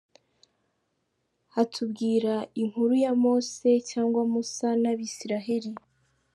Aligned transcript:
Hatubwiira 1.55 2.35
inkuru 2.61 2.93
ya 3.03 3.11
Mose 3.23 3.69
cyangwa 3.89 4.21
Musa 4.31 4.69
n’abisiraheri. 4.81 5.71